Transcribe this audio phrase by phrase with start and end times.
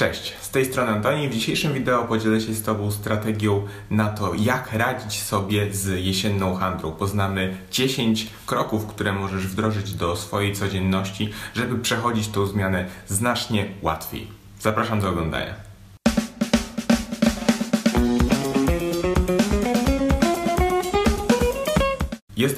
[0.00, 1.28] Cześć, z tej strony Antoni.
[1.28, 6.54] W dzisiejszym wideo podzielę się z Tobą strategią na to, jak radzić sobie z jesienną
[6.54, 6.92] handlą.
[6.92, 14.26] Poznamy 10 kroków, które możesz wdrożyć do swojej codzienności, żeby przechodzić tą zmianę znacznie łatwiej.
[14.60, 15.69] Zapraszam do oglądania.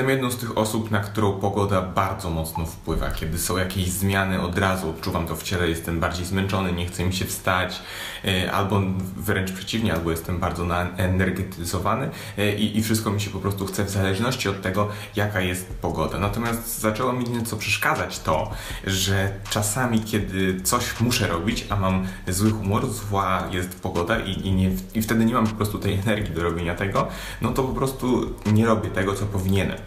[0.00, 3.10] Jestem jedną z tych osób, na którą pogoda bardzo mocno wpływa.
[3.10, 7.04] Kiedy są jakieś zmiany, od razu odczuwam to w ciele, jestem bardziej zmęczony, nie chce
[7.04, 7.82] mi się wstać,
[8.24, 8.80] e, albo
[9.16, 13.84] wręcz przeciwnie, albo jestem bardzo energetyzowany e, i, i wszystko mi się po prostu chce
[13.84, 16.18] w zależności od tego, jaka jest pogoda.
[16.18, 18.50] Natomiast zaczęło mi nieco przeszkadzać to,
[18.84, 24.52] że czasami, kiedy coś muszę robić, a mam zły humor, zła jest pogoda i, i,
[24.52, 27.08] nie, i wtedy nie mam po prostu tej energii do robienia tego,
[27.40, 29.78] no to po prostu nie robię tego, co powinienem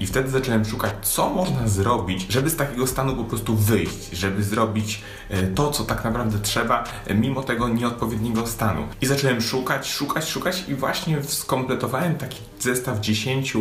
[0.00, 4.42] I wtedy zacząłem szukać, co można zrobić, żeby z takiego stanu po prostu wyjść, żeby
[4.42, 8.86] zrobić e, to, co tak naprawdę trzeba, e, mimo tego nieodpowiedniego stanu.
[9.00, 13.56] I zacząłem szukać, szukać, szukać i właśnie skompletowałem taki zestaw 10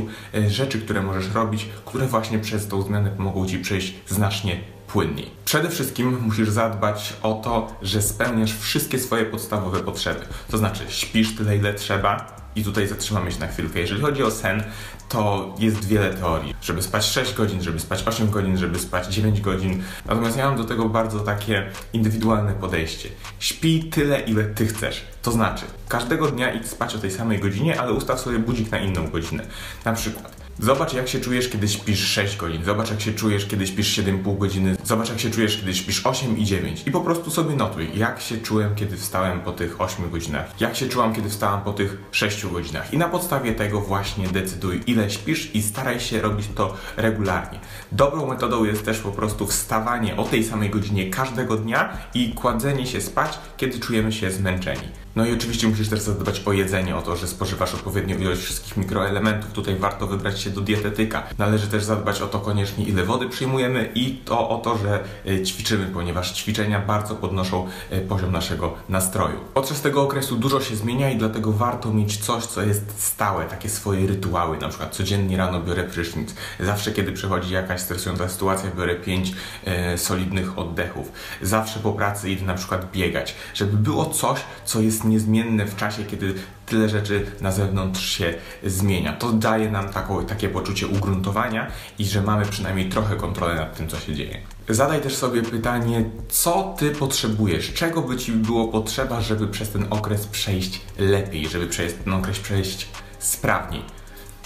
[0.48, 5.32] rzeczy, które możesz robić, które właśnie przez tą zmianę pomogą Ci przejść znacznie płynniej.
[5.46, 10.20] Przede wszystkim musisz zadbać o to, że spełniasz wszystkie swoje podstawowe potrzeby.
[10.52, 13.80] To znaczy, śpisz tyle, ile trzeba, i tutaj zatrzymamy się na chwilkę.
[13.80, 14.64] Jeżeli chodzi o sen,
[15.10, 16.56] to jest wiele teorii.
[16.62, 19.84] Żeby spać 6 godzin, żeby spać 8 godzin, żeby spać 9 godzin.
[20.06, 23.10] Natomiast ja mam do tego bardzo takie indywidualne podejście.
[23.40, 25.06] Śpij tyle, ile ty chcesz.
[25.22, 28.80] To znaczy, każdego dnia idź spać o tej samej godzinie, ale ustaw sobie budzik na
[28.80, 29.46] inną godzinę.
[29.86, 32.64] Na przykład, Zobacz, jak się czujesz, kiedy śpisz 6 godzin.
[32.64, 34.76] Zobacz, jak się czujesz, kiedy śpisz 7,5 godziny.
[34.84, 36.84] Zobacz, jak się czujesz, kiedy śpisz 8 i 9.
[36.88, 40.62] I po prostu sobie notuj, jak się czułem, kiedy wstałem po tych 8 godzinach.
[40.62, 42.94] Jak się czułam, kiedy wstałam po tych 6 godzinach.
[42.94, 47.60] I na podstawie tego właśnie decyduj, ile śpisz i staraj się robić to regularnie.
[47.92, 52.86] Dobrą metodą jest też po prostu wstawanie o tej samej godzinie każdego dnia i kładzenie
[52.86, 54.90] się spać, kiedy czujemy się zmęczeni.
[55.16, 58.78] No i oczywiście musisz też zadbać o jedzenie, o to, że spożywasz odpowiednią ilość wszystkich
[58.78, 59.52] mikroelementów.
[59.52, 61.24] Tutaj warto wybrać się do dietetyka.
[61.38, 65.44] Należy też zadbać o to koniecznie, ile wody przyjmujemy i to o to, że e,
[65.44, 69.40] ćwiczymy, ponieważ ćwiczenia bardzo podnoszą e, poziom naszego nastroju.
[69.54, 73.70] Podczas tego okresu dużo się zmienia i dlatego warto mieć coś, co jest stałe, takie
[73.70, 74.58] swoje rytuały.
[74.58, 76.36] Na przykład codziennie rano biorę prysznic.
[76.60, 79.34] Zawsze, kiedy przychodzi jakaś stresująca sytuacja, biorę pięć
[79.66, 81.12] e, solidnych oddechów.
[81.42, 86.04] Zawsze po pracy idę na przykład biegać, żeby było coś, co jest niezmienne w czasie,
[86.04, 86.34] kiedy
[86.66, 88.34] tyle rzeczy na zewnątrz się
[88.64, 89.14] zmienia.
[89.14, 93.88] To daje nam taką, takie poczucie ugruntowania i że mamy przynajmniej trochę kontrolę nad tym,
[93.88, 94.42] co się dzieje.
[94.70, 99.86] Zadaj też sobie pytanie, co ty potrzebujesz, czego by ci było potrzeba, żeby przez ten
[99.90, 102.88] okres przejść lepiej, żeby przez ten okres przejść
[103.20, 103.99] sprawniej.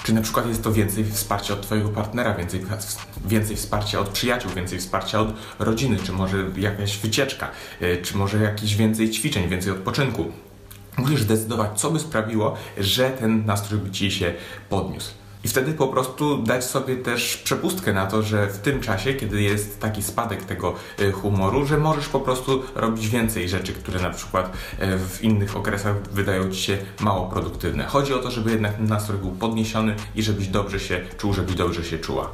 [0.03, 2.65] Czy na przykład jest to więcej wsparcia od Twojego partnera, więcej,
[3.25, 5.27] więcej wsparcia od przyjaciół, więcej wsparcia od
[5.59, 10.31] rodziny, czy może jakaś wycieczka, e, czy może jakieś więcej ćwiczeń, więcej odpoczynku.
[10.97, 14.33] Musisz zdecydować, co by sprawiło, że ten nastrój by ci się
[14.69, 15.22] podniósł.
[15.43, 19.41] I wtedy po prostu dać sobie też przepustkę na to, że w tym czasie, kiedy
[19.41, 24.09] jest taki spadek tego e, humoru, że możesz po prostu robić więcej rzeczy, które na
[24.09, 27.83] przykład e, w innych okresach wydają ci się mało produktywne.
[27.85, 31.83] Chodzi o to, żeby jednak nastrój był podniesiony i żebyś dobrze się czuł, żebyś dobrze
[31.83, 32.29] się czuła.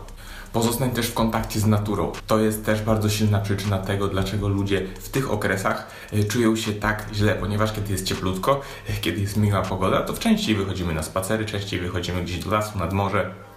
[0.53, 2.11] Pozostań też w kontakcie z naturą.
[2.27, 6.73] To jest też bardzo silna przyczyna tego, dlaczego ludzie w tych okresach e, czują się
[6.73, 11.03] tak źle, ponieważ kiedy jest cieplutko, e, kiedy jest miła pogoda, to częściej wychodzimy na
[11.03, 13.48] spacery, częściej wychodzimy gdzieś do lasu, nad morze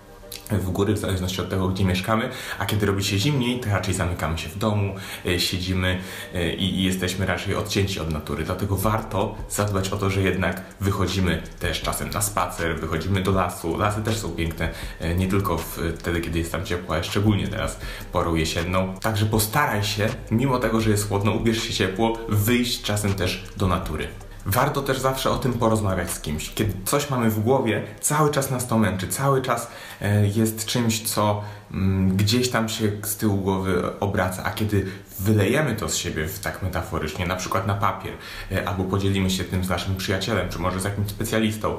[0.58, 3.94] w góry, w zależności od tego, gdzie mieszkamy, a kiedy robi się zimniej, to raczej
[3.94, 4.94] zamykamy się w domu,
[5.26, 5.98] e, siedzimy
[6.34, 8.44] e, i jesteśmy raczej odcięci od natury.
[8.44, 13.76] Dlatego warto zadbać o to, że jednak wychodzimy też czasem na spacer, wychodzimy do lasu.
[13.76, 14.68] Lasy też są piękne,
[15.00, 15.58] e, nie tylko
[15.98, 17.78] wtedy, kiedy jest tam ciepło, ale szczególnie teraz
[18.12, 18.94] porą jesienną.
[19.00, 23.66] Także postaraj się, mimo tego, że jest chłodno, ubierz się ciepło, wyjść czasem też do
[23.66, 24.08] natury.
[24.47, 26.54] Warto też zawsze o tym porozmawiać z kimś.
[26.54, 29.70] Kiedy coś mamy w głowie, cały czas nas to męczy, cały czas
[30.00, 31.42] e, jest czymś, co
[31.72, 34.86] mm, gdzieś tam się z tyłu głowy obraca, a kiedy
[35.20, 38.12] wylejemy to z siebie, tak metaforycznie, na przykład na papier,
[38.52, 41.78] e, albo podzielimy się tym z naszym przyjacielem, czy może z jakimś specjalistą,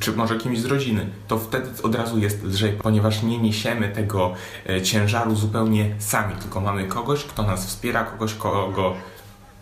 [0.00, 4.34] czy może kimś z rodziny, to wtedy od razu jest lżej, ponieważ nie niesiemy tego
[4.68, 8.94] e, ciężaru zupełnie sami, tylko mamy kogoś, kto nas wspiera, kogoś, kogo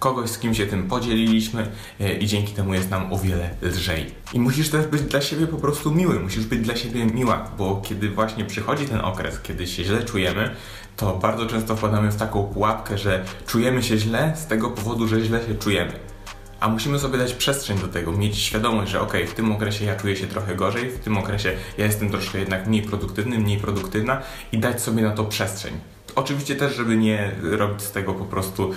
[0.03, 1.67] kogoś, z kim się tym podzieliliśmy
[2.01, 4.07] e, i dzięki temu jest nam o wiele lżej.
[4.33, 7.83] I musisz też być dla siebie po prostu miły, musisz być dla siebie miła, bo
[7.85, 10.55] kiedy właśnie przychodzi ten okres, kiedy się źle czujemy,
[10.97, 15.21] to bardzo często wpadamy w taką pułapkę, że czujemy się źle z tego powodu, że
[15.21, 15.93] źle się czujemy.
[16.61, 19.97] A musimy sobie dać przestrzeń do tego, mieć świadomość, że ok, w tym okresie ja
[19.97, 24.23] czuję się trochę gorzej, w tym okresie ja jestem troszkę jednak mniej produktywny, mniej produktywna
[24.53, 25.73] i dać sobie na to przestrzeń
[26.15, 28.71] Oczywiście też, żeby nie robić z tego po prostu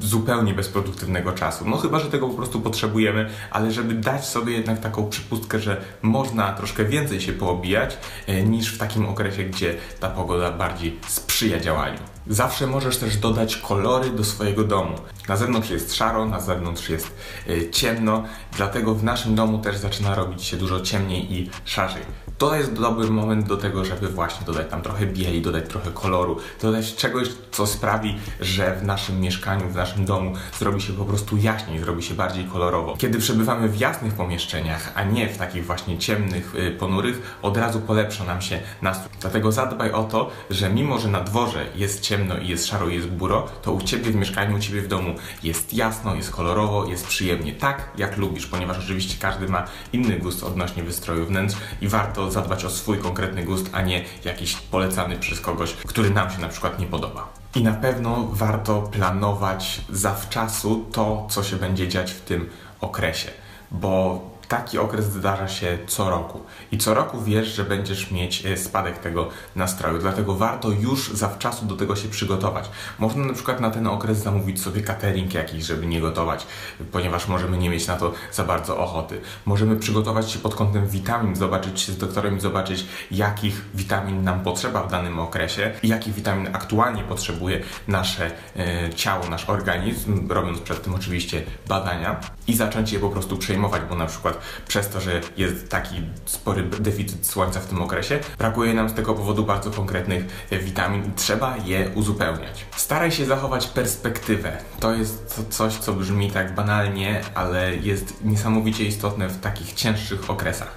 [0.00, 1.68] zupełnie bezproduktywnego czasu.
[1.68, 5.80] No chyba, że tego po prostu potrzebujemy, ale żeby dać sobie jednak taką przypustkę, że
[6.02, 11.60] można troszkę więcej się poobijać e, niż w takim okresie, gdzie ta pogoda bardziej sprzyja
[11.60, 12.17] działaniu.
[12.28, 14.94] Zawsze możesz też dodać kolory do swojego domu.
[15.28, 17.14] Na zewnątrz jest szaro, na zewnątrz jest
[17.48, 18.24] y, ciemno,
[18.56, 22.02] dlatego w naszym domu też zaczyna robić się dużo ciemniej i szarzej
[22.38, 26.36] to jest dobry moment do tego, żeby właśnie dodać tam trochę bieli, dodać trochę koloru,
[26.62, 31.36] dodać czegoś, co sprawi, że w naszym mieszkaniu, w naszym domu zrobi się po prostu
[31.36, 32.96] jaśniej, zrobi się bardziej kolorowo.
[32.98, 37.80] Kiedy przebywamy w jasnych pomieszczeniach, a nie w takich właśnie ciemnych, y, ponurych, od razu
[37.80, 39.12] polepsza nam się nastrój.
[39.20, 42.94] Dlatego zadbaj o to, że mimo, że na dworze jest ciemno i jest szaro i
[42.94, 46.86] jest buro, to u Ciebie w mieszkaniu, u Ciebie w domu jest jasno, jest kolorowo,
[46.86, 51.88] jest przyjemnie, tak jak lubisz, ponieważ oczywiście każdy ma inny gust odnośnie wystroju wnętrz i
[51.88, 56.40] warto zadbać o swój konkretny gust, a nie jakiś polecany przez kogoś, który nam się
[56.40, 57.32] na przykład nie podoba.
[57.54, 62.50] I na pewno warto planować zawczasu to, co się będzie dziać w tym
[62.80, 63.30] okresie,
[63.70, 66.40] bo taki okres zdarza się co roku.
[66.72, 71.66] I co roku wiesz, że będziesz mieć e, spadek tego nastroju, dlatego warto już zawczasu
[71.66, 72.70] do tego się przygotować.
[72.98, 76.46] Można na przykład na ten okres zamówić sobie catering jakiś, żeby nie gotować,
[76.92, 79.20] ponieważ możemy nie mieć na to za bardzo ochoty.
[79.46, 84.40] Możemy przygotować się pod kątem witamin, zobaczyć się z doktorem i zobaczyć, jakich witamin nam
[84.40, 90.60] potrzeba w danym okresie i jakich witamin aktualnie potrzebuje nasze e, ciało, nasz organizm, robiąc
[90.60, 94.37] przed tym oczywiście badania i zacząć je po prostu przejmować, bo na przykład
[94.68, 99.14] przez to, że jest taki spory deficyt słońca w tym okresie, brakuje nam z tego
[99.14, 102.66] powodu bardzo konkretnych witamin i trzeba je uzupełniać.
[102.76, 104.56] Staraj się zachować perspektywę.
[104.80, 110.76] To jest coś, co brzmi tak banalnie, ale jest niesamowicie istotne w takich cięższych okresach.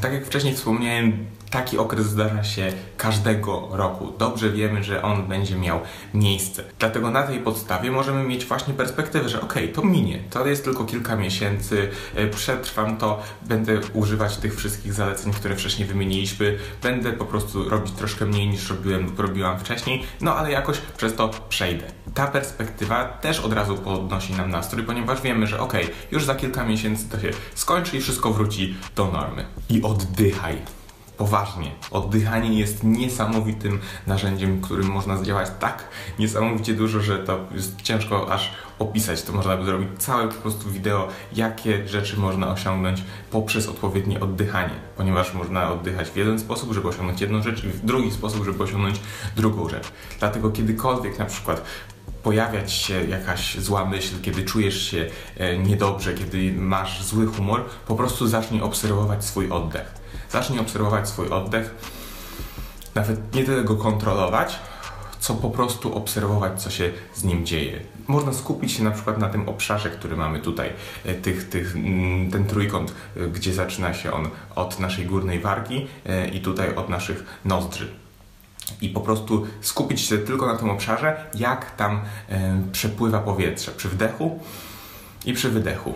[0.00, 4.12] Tak jak wcześniej wspomniałem, taki okres zdarza się każdego roku.
[4.18, 5.80] Dobrze wiemy, że on będzie miał
[6.14, 6.64] miejsce.
[6.78, 10.84] Dlatego na tej podstawie możemy mieć właśnie perspektywę, że ok, to minie, to jest tylko
[10.84, 12.26] kilka miesięcy, e,
[12.96, 18.48] to, będę używać tych wszystkich zaleceń, które wcześniej wymieniliśmy, będę po prostu robić troszkę mniej
[18.48, 21.84] niż robiłem robiłam wcześniej, no ale jakoś przez to przejdę.
[22.14, 25.72] Ta perspektywa też od razu podnosi nam nastrój, ponieważ wiemy, że ok,
[26.10, 29.44] już za kilka miesięcy to się skończy i wszystko wróci do normy.
[29.70, 30.58] I oddychaj
[31.18, 31.70] poważnie.
[31.90, 35.88] Oddychanie jest niesamowitym narzędziem, którym można zdziałać tak
[36.18, 39.22] niesamowicie dużo, że to jest ciężko aż opisać.
[39.22, 44.74] To można by zrobić całe po prostu wideo, jakie rzeczy można osiągnąć poprzez odpowiednie oddychanie,
[44.96, 48.62] ponieważ można oddychać w jeden sposób, żeby osiągnąć jedną rzecz i w drugi sposób, żeby
[48.62, 49.00] osiągnąć
[49.36, 49.92] drugą rzecz.
[50.18, 51.62] Dlatego kiedykolwiek na przykład
[52.22, 57.96] pojawiać się jakaś zła myśl, kiedy czujesz się e, niedobrze, kiedy masz zły humor, po
[57.96, 59.94] prostu zacznij obserwować swój oddech.
[60.30, 61.74] Zacznij obserwować swój oddech,
[62.94, 64.58] nawet nie tyle go kontrolować,
[65.28, 67.80] co po prostu obserwować, co się z nim dzieje.
[68.06, 70.70] Można skupić się na przykład na tym obszarze, który mamy tutaj,
[71.04, 75.86] e, tych, tych, mm, ten trójkąt, e, gdzie zaczyna się on od naszej górnej wargi
[76.32, 77.88] i tutaj od naszych nozdrzy
[78.80, 83.88] i po prostu skupić się tylko na tym obszarze, jak tam e, przepływa powietrze przy
[83.88, 84.40] wdechu
[85.26, 85.94] i przy wydechu.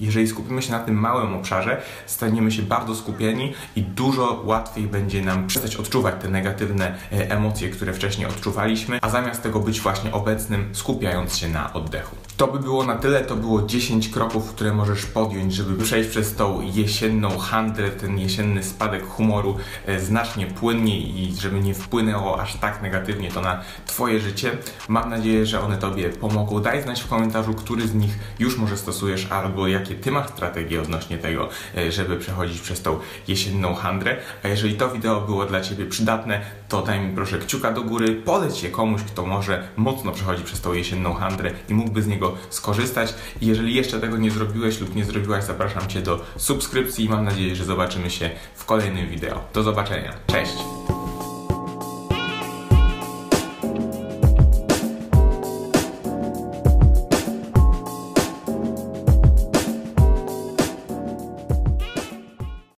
[0.00, 5.22] Jeżeli skupimy się na tym małym obszarze, staniemy się bardzo skupieni i dużo łatwiej będzie
[5.22, 10.12] nam przestać odczuwać te negatywne e, emocje, które wcześniej odczuwaliśmy, a zamiast tego być właśnie
[10.12, 12.16] obecnym, skupiając się na oddechu.
[12.36, 16.34] To by było na tyle, to było 10 kroków, które możesz podjąć, żeby przejść przez
[16.34, 19.56] tą jesienną handlę, ten jesienny spadek humoru
[19.86, 24.50] e, znacznie płynniej i żeby nie wpłynęło aż tak negatywnie to na Twoje życie.
[24.88, 26.60] Mam nadzieję, że one Tobie pomogą.
[26.60, 30.82] Daj znać w komentarzu, który z nich już może stosujesz albo jakie Ty masz strategie
[30.82, 34.16] odnośnie tego, e, żeby przechodzić przez tą jesienną handlę.
[34.42, 38.14] A jeżeli to wideo było dla Ciebie przydatne, to daj mi proszę kciuka do góry,
[38.14, 42.34] poleć je komuś, kto może mocno przechodzi przez tą jesienną handlę i mógłby z niego
[42.50, 43.14] skorzystać.
[43.40, 47.56] Jeżeli jeszcze tego nie zrobiłeś lub nie zrobiłaś, zapraszam Cię do subskrypcji i mam nadzieję,
[47.56, 49.40] że zobaczymy się w kolejnym wideo.
[49.54, 50.12] Do zobaczenia.
[50.26, 51.05] Cześć!